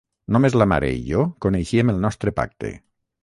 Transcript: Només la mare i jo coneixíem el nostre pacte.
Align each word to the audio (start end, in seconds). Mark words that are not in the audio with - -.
Només 0.35 0.55
la 0.61 0.65
mare 0.71 0.89
i 1.01 1.03
jo 1.09 1.27
coneixíem 1.47 1.93
el 1.95 2.01
nostre 2.09 2.33
pacte. 2.43 2.73